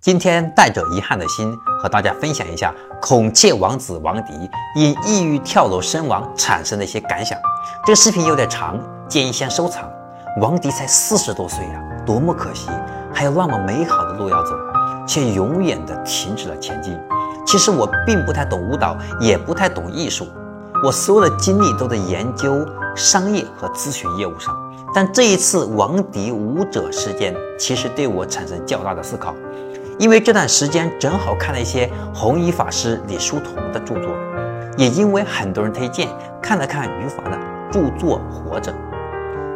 [0.00, 4.32] 今天带着遗憾的心和大家分享一下孔雀王子王迪
[4.76, 7.36] 因抑郁跳楼身亡产生的一些感想。
[7.84, 9.90] 这个视频有点长，建议先收藏。
[10.40, 12.68] 王迪才四十多岁呀，多么可惜，
[13.12, 14.54] 还有那么美好的路要走，
[15.04, 16.96] 却永远的停止了前进。
[17.44, 20.28] 其实我并不太懂舞蹈，也不太懂艺术，
[20.84, 24.54] 我所有的精力都在研究商业和咨询业务上。
[24.94, 29.34] 但这一次王迪舞者事件，其实对我产生较大的思考。
[29.98, 34.14] 因为这段时间正好看了一些弘一法师李叔同的著作，
[34.76, 36.08] 也因为很多人推荐，
[36.40, 37.36] 看了看余华的
[37.68, 38.72] 著作《活着》，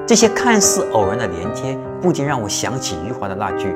[0.04, 3.72] 这些看似偶然的连接，不禁让我想起余华的那句：“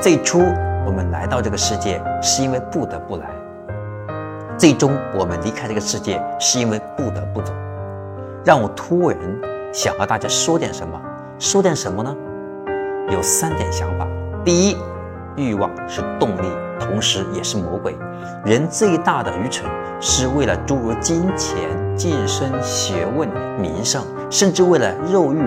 [0.00, 0.40] 最初
[0.86, 3.28] 我们来到这个世界是因为不得不来，
[4.56, 7.52] 最终我们离开这个世界是因为不得不走。”
[8.46, 9.18] 让我突然
[9.74, 10.98] 想和大家说点什么，
[11.38, 12.16] 说点什么呢？
[13.10, 14.08] 有三点想法。
[14.42, 14.76] 第一。
[15.38, 17.96] 欲望是动力，同时也是魔鬼。
[18.44, 21.56] 人最大的愚蠢，是为了诸如金钱、
[21.96, 23.28] 晋升、学问、
[23.60, 25.38] 名声，甚至为了肉欲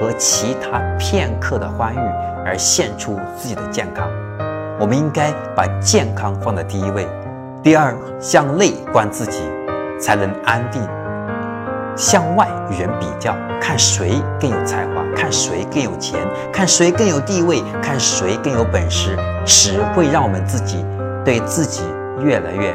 [0.00, 1.98] 和其他片刻的欢愉
[2.44, 4.08] 而献出自己的健康。
[4.78, 7.06] 我们应该把健康放在第一位。
[7.62, 9.42] 第二，向内观自己，
[10.00, 10.80] 才能安定。
[11.98, 16.16] 向外与人比较，看谁更有才华，看谁更有钱，
[16.52, 20.86] 看谁更有地位，看谁更有本事，只会让我们自己
[21.24, 21.82] 对自己
[22.20, 22.72] 越来越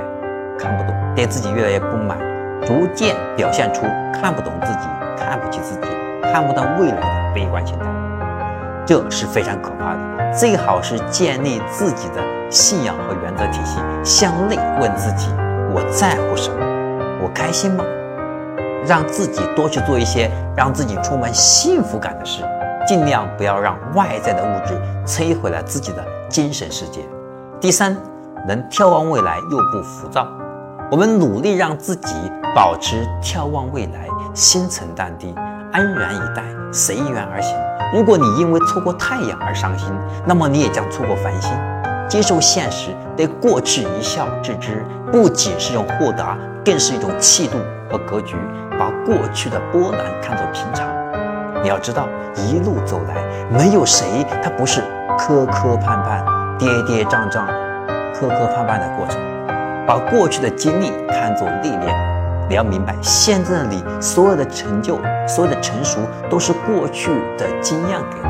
[0.60, 2.18] 看不懂，对自己越来越不满，
[2.66, 5.88] 逐渐表现出看不懂自己、看不起自己、
[6.22, 7.86] 看不到未来的悲观心态，
[8.86, 10.34] 这是非常可怕的。
[10.34, 15.30] 最好是建立自己的信仰和原则体系，向内问自己：
[15.74, 16.58] 我在乎什么？
[17.24, 17.86] 我开心吗？
[18.86, 22.44] 让自己多去做一些让自己充满幸福感的事，
[22.88, 27.02] 尽量不要让外在的物质摧毁了自己的精神世界。
[27.62, 27.96] 第三，
[28.48, 30.28] 能眺望未来又不浮躁。
[30.92, 32.14] 我们努力让自己
[32.54, 35.34] 保持眺望未来，心存淡定，
[35.72, 37.58] 安然以待，随缘而行。
[37.94, 39.88] 如果你因为错过太阳而伤心，
[40.26, 41.52] 那么你也将错过繁星。
[42.10, 47.58] 接受现实，对过去一笑置之，不仅是一种豁达，更是一种气度
[47.94, 48.36] 和格局。
[48.80, 50.90] 把过去的波澜看作平常。
[51.62, 53.14] 你要知道，一路走来，
[53.56, 54.82] 没有谁他不是
[55.16, 57.46] 磕磕绊绊、跌跌撞撞、
[58.14, 59.22] 磕磕绊绊的过程。
[59.86, 61.96] 把过去的经历看作历练，
[62.50, 66.00] 你要明白，现在的你所有的成就、所有的成熟，
[66.30, 68.30] 都是过去的经验给的。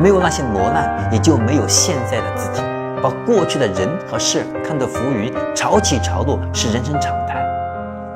[0.00, 2.62] 没有那些磨难，也就没有现在的自己。
[3.02, 7.44] 把过去的人和事看作浮云，潮起潮落是人生常态。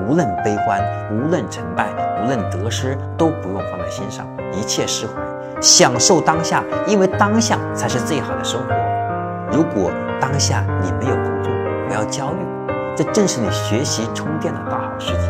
[0.01, 1.87] 无论悲欢，无论成败，
[2.23, 5.13] 无论得失，都不用放在心上，一切释怀，
[5.61, 8.75] 享受当下，因为当下才是最好的生活。
[9.53, 9.91] 如果
[10.21, 11.53] 当下你没有工作，
[11.87, 12.39] 不要焦虑，
[12.97, 15.29] 这正是你学习充电的大好时机。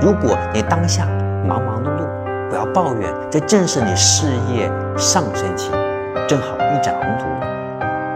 [0.00, 1.04] 如果你当下
[1.46, 5.70] 忙忙碌碌，不要抱怨，这正是你事业上升期，
[6.28, 7.24] 正好一展宏图。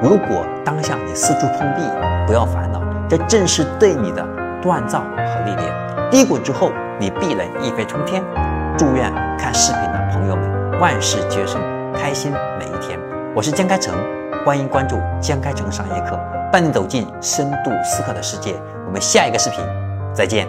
[0.00, 1.82] 如果当下你四处碰壁，
[2.26, 4.25] 不要烦恼，这正是对你的
[4.62, 6.11] 锻造和历练。
[6.11, 8.23] 低谷之后，你必能一飞冲天。
[8.78, 11.62] 祝愿看视频的朋友们万事皆顺，
[11.93, 12.99] 开心每一天。
[13.34, 13.95] 我是江开成，
[14.45, 16.19] 欢迎关注江开成商业课，
[16.53, 18.55] 伴你走进深度思考的世界。
[18.87, 19.61] 我们下一个视频
[20.15, 20.47] 再见。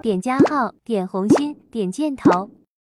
[0.00, 2.50] 点加号，点红心，点箭头。